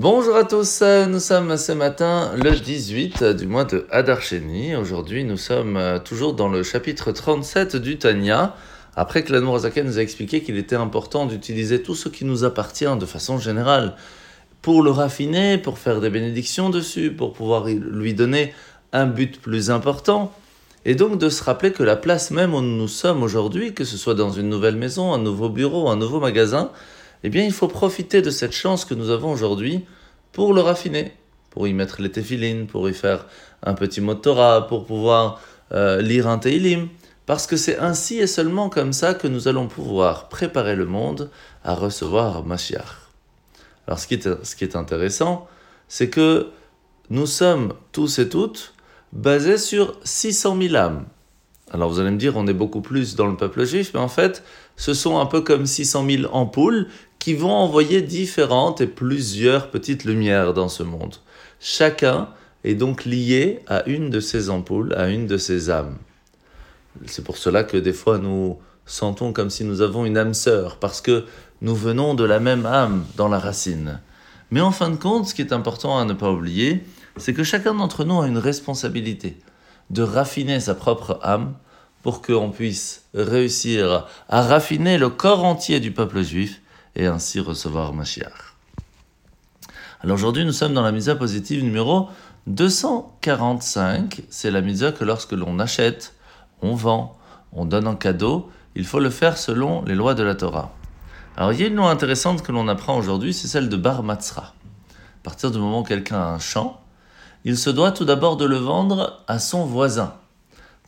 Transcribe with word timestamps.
Bonjour 0.00 0.36
à 0.36 0.44
tous, 0.44 0.80
nous 1.08 1.18
sommes 1.18 1.56
ce 1.56 1.72
matin 1.72 2.30
le 2.36 2.52
18 2.52 3.24
du 3.24 3.48
mois 3.48 3.64
de 3.64 3.84
Hadar 3.90 4.22
Sheni. 4.22 4.76
Aujourd'hui, 4.76 5.24
nous 5.24 5.36
sommes 5.36 5.76
euh, 5.76 5.98
toujours 5.98 6.34
dans 6.34 6.46
le 6.48 6.62
chapitre 6.62 7.10
37 7.10 7.74
du 7.74 7.98
Tanya. 7.98 8.54
Après 8.94 9.24
que 9.24 9.32
l'Anmour 9.32 9.58
nous 9.58 9.98
a 9.98 10.00
expliqué 10.00 10.40
qu'il 10.40 10.56
était 10.56 10.76
important 10.76 11.26
d'utiliser 11.26 11.82
tout 11.82 11.96
ce 11.96 12.08
qui 12.08 12.24
nous 12.24 12.44
appartient 12.44 12.86
de 12.96 13.06
façon 13.06 13.40
générale 13.40 13.96
pour 14.62 14.84
le 14.84 14.92
raffiner, 14.92 15.58
pour 15.58 15.80
faire 15.80 16.00
des 16.00 16.10
bénédictions 16.10 16.70
dessus, 16.70 17.10
pour 17.10 17.32
pouvoir 17.32 17.66
lui 17.66 18.14
donner 18.14 18.54
un 18.92 19.06
but 19.06 19.40
plus 19.40 19.68
important. 19.72 20.32
Et 20.84 20.94
donc 20.94 21.18
de 21.18 21.28
se 21.28 21.42
rappeler 21.42 21.72
que 21.72 21.82
la 21.82 21.96
place 21.96 22.30
même 22.30 22.54
où 22.54 22.60
nous 22.60 22.86
sommes 22.86 23.24
aujourd'hui, 23.24 23.74
que 23.74 23.82
ce 23.82 23.96
soit 23.96 24.14
dans 24.14 24.30
une 24.30 24.48
nouvelle 24.48 24.76
maison, 24.76 25.12
un 25.12 25.18
nouveau 25.18 25.48
bureau, 25.48 25.88
un 25.88 25.96
nouveau 25.96 26.20
magasin, 26.20 26.70
eh 27.24 27.28
bien 27.30 27.44
il 27.44 27.52
faut 27.52 27.68
profiter 27.68 28.22
de 28.22 28.30
cette 28.30 28.52
chance 28.52 28.84
que 28.84 28.94
nous 28.94 29.10
avons 29.10 29.32
aujourd'hui 29.32 29.84
pour 30.32 30.52
le 30.54 30.60
raffiner, 30.60 31.12
pour 31.50 31.66
y 31.66 31.72
mettre 31.72 32.02
les 32.02 32.10
téfilines, 32.10 32.66
pour 32.66 32.88
y 32.88 32.94
faire 32.94 33.26
un 33.62 33.74
petit 33.74 34.00
mot 34.00 34.14
de 34.14 34.20
Torah, 34.20 34.66
pour 34.66 34.86
pouvoir 34.86 35.40
euh, 35.72 36.00
lire 36.00 36.28
un 36.28 36.38
Teilim, 36.38 36.88
parce 37.26 37.46
que 37.46 37.56
c'est 37.56 37.78
ainsi 37.78 38.18
et 38.18 38.26
seulement 38.26 38.68
comme 38.68 38.92
ça 38.92 39.14
que 39.14 39.28
nous 39.28 39.48
allons 39.48 39.68
pouvoir 39.68 40.28
préparer 40.28 40.76
le 40.76 40.86
monde 40.86 41.30
à 41.64 41.74
recevoir 41.74 42.44
Mashiach. 42.44 42.86
Alors 43.86 43.98
ce 43.98 44.06
qui 44.06 44.14
est, 44.14 44.44
ce 44.44 44.56
qui 44.56 44.64
est 44.64 44.76
intéressant, 44.76 45.46
c'est 45.88 46.10
que 46.10 46.48
nous 47.10 47.26
sommes 47.26 47.74
tous 47.92 48.18
et 48.18 48.28
toutes 48.28 48.74
basés 49.12 49.58
sur 49.58 49.98
600 50.04 50.58
000 50.60 50.76
âmes. 50.76 51.06
Alors 51.70 51.90
vous 51.90 52.00
allez 52.00 52.10
me 52.10 52.18
dire, 52.18 52.36
on 52.36 52.46
est 52.46 52.54
beaucoup 52.54 52.80
plus 52.80 53.14
dans 53.14 53.26
le 53.26 53.36
peuple 53.36 53.64
juif, 53.64 53.90
mais 53.94 54.00
en 54.00 54.08
fait, 54.08 54.42
ce 54.76 54.94
sont 54.94 55.18
un 55.18 55.26
peu 55.26 55.42
comme 55.42 55.66
600 55.66 56.06
000 56.08 56.34
ampoules 56.34 56.88
qui 57.18 57.34
vont 57.34 57.52
envoyer 57.52 58.02
différentes 58.02 58.80
et 58.80 58.86
plusieurs 58.86 59.70
petites 59.70 60.04
lumières 60.04 60.54
dans 60.54 60.68
ce 60.68 60.82
monde. 60.82 61.16
Chacun 61.60 62.28
est 62.64 62.74
donc 62.74 63.04
lié 63.04 63.60
à 63.66 63.86
une 63.88 64.10
de 64.10 64.20
ces 64.20 64.50
ampoules, 64.50 64.94
à 64.94 65.08
une 65.08 65.26
de 65.26 65.36
ces 65.36 65.70
âmes. 65.70 65.96
C'est 67.06 67.24
pour 67.24 67.36
cela 67.36 67.64
que 67.64 67.76
des 67.76 67.92
fois 67.92 68.18
nous 68.18 68.58
sentons 68.86 69.32
comme 69.32 69.50
si 69.50 69.64
nous 69.64 69.82
avons 69.82 70.04
une 70.04 70.16
âme 70.16 70.34
sœur, 70.34 70.78
parce 70.78 71.00
que 71.00 71.24
nous 71.60 71.74
venons 71.74 72.14
de 72.14 72.24
la 72.24 72.40
même 72.40 72.66
âme 72.66 73.04
dans 73.16 73.28
la 73.28 73.38
racine. 73.38 74.00
Mais 74.50 74.60
en 74.60 74.70
fin 74.70 74.90
de 74.90 74.96
compte, 74.96 75.26
ce 75.26 75.34
qui 75.34 75.42
est 75.42 75.52
important 75.52 75.98
à 75.98 76.04
ne 76.04 76.14
pas 76.14 76.30
oublier, 76.30 76.84
c'est 77.16 77.34
que 77.34 77.44
chacun 77.44 77.74
d'entre 77.74 78.04
nous 78.04 78.20
a 78.20 78.26
une 78.26 78.38
responsabilité 78.38 79.36
de 79.90 80.02
raffiner 80.02 80.60
sa 80.60 80.74
propre 80.74 81.18
âme 81.22 81.54
pour 82.02 82.22
qu'on 82.22 82.50
puisse 82.50 83.04
réussir 83.14 84.06
à 84.28 84.42
raffiner 84.42 84.98
le 84.98 85.08
corps 85.10 85.44
entier 85.44 85.80
du 85.80 85.90
peuple 85.90 86.22
juif 86.22 86.60
et 86.98 87.06
ainsi 87.06 87.40
recevoir 87.40 87.94
Mashiach. 87.94 88.54
Alors 90.00 90.16
aujourd'hui, 90.16 90.44
nous 90.44 90.52
sommes 90.52 90.74
dans 90.74 90.82
la 90.82 90.92
misa 90.92 91.16
positive 91.16 91.64
numéro 91.64 92.08
245. 92.46 94.22
C'est 94.28 94.50
la 94.50 94.60
misa 94.60 94.92
que 94.92 95.04
lorsque 95.04 95.32
l'on 95.32 95.58
achète, 95.58 96.14
on 96.60 96.74
vend, 96.74 97.16
on 97.52 97.64
donne 97.64 97.86
en 97.86 97.96
cadeau, 97.96 98.50
il 98.74 98.84
faut 98.84 99.00
le 99.00 99.10
faire 99.10 99.38
selon 99.38 99.82
les 99.84 99.94
lois 99.94 100.14
de 100.14 100.22
la 100.22 100.34
Torah. 100.34 100.72
Alors 101.36 101.52
il 101.52 101.60
y 101.60 101.64
a 101.64 101.68
une 101.68 101.76
loi 101.76 101.90
intéressante 101.90 102.42
que 102.42 102.52
l'on 102.52 102.68
apprend 102.68 102.96
aujourd'hui, 102.96 103.32
c'est 103.32 103.48
celle 103.48 103.68
de 103.68 103.76
Bar 103.76 104.02
Matzra. 104.02 104.42
À 104.42 105.22
partir 105.22 105.50
du 105.50 105.58
moment 105.58 105.80
où 105.80 105.84
quelqu'un 105.84 106.20
a 106.20 106.26
un 106.26 106.38
champ, 106.38 106.80
il 107.44 107.56
se 107.56 107.70
doit 107.70 107.92
tout 107.92 108.04
d'abord 108.04 108.36
de 108.36 108.44
le 108.44 108.56
vendre 108.56 109.22
à 109.28 109.38
son 109.38 109.64
voisin, 109.64 110.14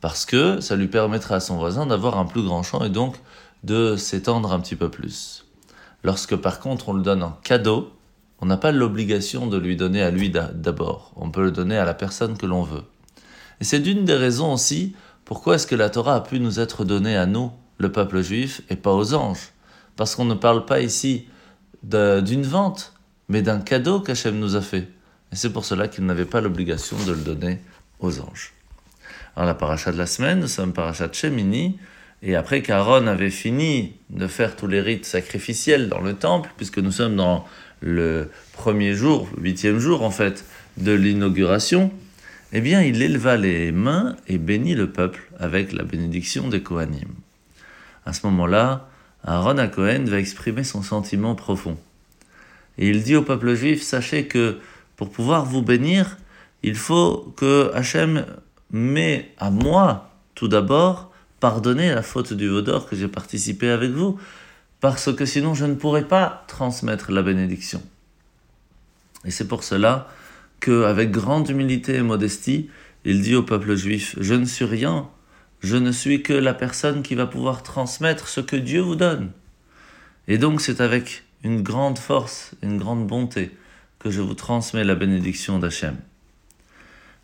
parce 0.00 0.24
que 0.24 0.60
ça 0.60 0.76
lui 0.76 0.88
permettra 0.88 1.36
à 1.36 1.40
son 1.40 1.56
voisin 1.56 1.86
d'avoir 1.86 2.18
un 2.18 2.24
plus 2.24 2.42
grand 2.42 2.62
champ 2.62 2.82
et 2.82 2.90
donc 2.90 3.16
de 3.64 3.96
s'étendre 3.96 4.52
un 4.52 4.60
petit 4.60 4.76
peu 4.76 4.90
plus. 4.90 5.47
Lorsque 6.04 6.36
par 6.36 6.60
contre 6.60 6.88
on 6.88 6.92
le 6.92 7.02
donne 7.02 7.22
en 7.22 7.32
cadeau, 7.42 7.92
on 8.40 8.46
n'a 8.46 8.56
pas 8.56 8.72
l'obligation 8.72 9.46
de 9.46 9.58
lui 9.58 9.76
donner 9.76 10.02
à 10.02 10.10
lui 10.10 10.30
d'abord, 10.30 11.12
on 11.16 11.30
peut 11.30 11.42
le 11.42 11.50
donner 11.50 11.76
à 11.76 11.84
la 11.84 11.94
personne 11.94 12.36
que 12.36 12.46
l'on 12.46 12.62
veut. 12.62 12.84
Et 13.60 13.64
c'est 13.64 13.80
d'une 13.80 14.04
des 14.04 14.14
raisons 14.14 14.52
aussi 14.52 14.94
pourquoi 15.24 15.56
est-ce 15.56 15.66
que 15.66 15.74
la 15.74 15.90
Torah 15.90 16.14
a 16.14 16.20
pu 16.20 16.40
nous 16.40 16.60
être 16.60 16.84
donnée 16.84 17.16
à 17.16 17.26
nous, 17.26 17.50
le 17.78 17.92
peuple 17.92 18.22
juif, 18.22 18.62
et 18.70 18.76
pas 18.76 18.94
aux 18.94 19.14
anges 19.14 19.52
parce 19.98 20.14
qu'on 20.14 20.24
ne 20.24 20.34
parle 20.34 20.64
pas 20.64 20.80
ici 20.80 21.26
d'une 21.82 22.44
vente, 22.44 22.94
mais 23.28 23.42
d'un 23.42 23.58
cadeau 23.58 23.98
qu'Hachem 23.98 24.38
nous 24.38 24.54
a 24.54 24.60
fait. 24.60 24.88
Et 25.32 25.36
c'est 25.36 25.52
pour 25.52 25.64
cela 25.64 25.88
qu'il 25.88 26.06
n'avait 26.06 26.24
pas 26.24 26.40
l'obligation 26.40 26.96
de 27.04 27.10
le 27.10 27.20
donner 27.20 27.60
aux 27.98 28.20
anges. 28.20 28.54
Alors 29.34 29.48
la 29.48 29.54
paracha 29.54 29.90
de 29.90 29.98
la 29.98 30.06
semaine, 30.06 30.38
nous 30.38 30.46
sommes 30.46 30.72
paracha 30.72 31.08
de 31.08 31.14
Shemini, 31.14 31.80
et 32.22 32.34
après 32.34 32.62
qu'Aaron 32.62 33.06
avait 33.06 33.30
fini 33.30 33.92
de 34.10 34.26
faire 34.26 34.56
tous 34.56 34.66
les 34.66 34.80
rites 34.80 35.04
sacrificiels 35.04 35.88
dans 35.88 36.00
le 36.00 36.14
temple, 36.14 36.50
puisque 36.56 36.78
nous 36.78 36.92
sommes 36.92 37.16
dans 37.16 37.46
le 37.80 38.30
premier 38.52 38.94
jour, 38.94 39.28
le 39.36 39.44
huitième 39.44 39.78
jour 39.78 40.02
en 40.02 40.10
fait, 40.10 40.44
de 40.78 40.92
l'inauguration, 40.92 41.92
eh 42.52 42.60
bien 42.60 42.82
il 42.82 43.02
éleva 43.02 43.36
les 43.36 43.72
mains 43.72 44.16
et 44.26 44.38
bénit 44.38 44.74
le 44.74 44.90
peuple 44.90 45.30
avec 45.38 45.72
la 45.72 45.84
bénédiction 45.84 46.48
des 46.48 46.62
Kohanim. 46.62 47.08
À 48.04 48.12
ce 48.12 48.26
moment-là, 48.26 48.88
Aaron 49.24 49.58
à 49.58 49.68
Cohen 49.68 50.04
va 50.06 50.18
exprimer 50.18 50.64
son 50.64 50.82
sentiment 50.82 51.34
profond. 51.34 51.76
Et 52.78 52.88
il 52.88 53.02
dit 53.02 53.16
au 53.16 53.22
peuple 53.22 53.54
juif, 53.54 53.82
sachez 53.82 54.26
que 54.26 54.58
pour 54.96 55.10
pouvoir 55.10 55.44
vous 55.44 55.62
bénir, 55.62 56.16
il 56.62 56.74
faut 56.74 57.32
que 57.36 57.70
Hachem 57.74 58.24
m'ait 58.70 59.30
à 59.38 59.50
moi, 59.50 60.10
tout 60.34 60.48
d'abord, 60.48 61.12
pardonner 61.40 61.94
la 61.94 62.02
faute 62.02 62.32
du 62.32 62.48
Vaudor 62.48 62.88
que 62.88 62.96
j'ai 62.96 63.08
participé 63.08 63.70
avec 63.70 63.90
vous, 63.90 64.18
parce 64.80 65.12
que 65.14 65.24
sinon 65.26 65.54
je 65.54 65.64
ne 65.64 65.74
pourrais 65.74 66.06
pas 66.06 66.44
transmettre 66.48 67.10
la 67.12 67.22
bénédiction. 67.22 67.82
Et 69.24 69.30
c'est 69.30 69.48
pour 69.48 69.64
cela 69.64 70.08
que, 70.60 70.84
avec 70.84 71.10
grande 71.10 71.48
humilité 71.48 71.96
et 71.96 72.02
modestie, 72.02 72.70
il 73.04 73.22
dit 73.22 73.34
au 73.34 73.42
peuple 73.42 73.74
juif, 73.74 74.16
je 74.20 74.34
ne 74.34 74.44
suis 74.44 74.64
rien 74.64 75.08
je 75.60 75.76
ne 75.76 75.90
suis 75.90 76.22
que 76.22 76.32
la 76.32 76.54
personne 76.54 77.02
qui 77.02 77.14
va 77.14 77.26
pouvoir 77.26 77.62
transmettre 77.62 78.28
ce 78.28 78.40
que 78.40 78.56
Dieu 78.56 78.80
vous 78.80 78.94
donne. 78.94 79.32
Et 80.28 80.38
donc 80.38 80.60
c'est 80.60 80.80
avec 80.80 81.24
une 81.42 81.62
grande 81.62 81.98
force, 81.98 82.52
une 82.62 82.78
grande 82.78 83.06
bonté 83.06 83.50
que 83.98 84.10
je 84.10 84.20
vous 84.20 84.34
transmets 84.34 84.84
la 84.84 84.94
bénédiction 84.94 85.58
d'Hachem. 85.58 85.96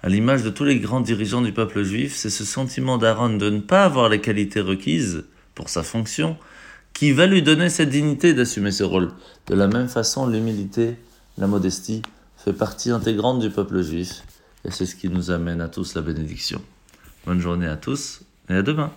À 0.05 0.11
l'image 0.11 0.43
de 0.43 0.51
tous 0.51 0.65
les 0.65 0.81
grands 0.81 1.01
dirigeants 1.01 1.41
du 1.41 1.53
peuple 1.53 1.83
juif, 1.83 2.15
c'est 2.15 2.29
ce 2.29 2.45
sentiment 2.45 2.99
d'Aaron 2.99 3.39
de 3.39 3.49
ne 3.49 3.61
pas 3.61 3.87
avoir 3.87 4.11
les 4.11 4.21
qualités 4.21 4.61
requises 4.61 5.25
pour 5.55 5.71
sa 5.71 5.83
fonction 5.83 6.37
qui 6.93 7.13
va 7.13 7.27
lui 7.27 7.43
donner 7.43 7.71
cette 7.71 7.89
dignité 7.89 8.35
d'assumer 8.35 8.71
ce 8.71 8.85
rôle. 8.85 9.13
De 9.47 9.55
la 9.55 9.67
même 9.67 9.89
façon, 9.89 10.27
l'humilité, 10.27 10.97
la 11.39 11.47
modestie 11.47 12.03
fait 12.37 12.53
partie 12.53 12.91
intégrante 12.91 13.41
du 13.41 13.49
peuple 13.49 13.81
juif 13.81 14.25
et 14.67 14.71
c'est 14.71 14.85
ce 14.85 14.95
qui 14.95 15.09
nous 15.09 15.31
amène 15.31 15.63
à 15.63 15.69
tous 15.69 15.95
la 15.95 16.03
bénédiction. 16.03 16.61
Bonne 17.25 17.41
journée 17.41 17.67
à 17.67 17.79
tous 17.79 18.21
et 18.51 18.57
à 18.57 18.63
demain. 18.63 18.93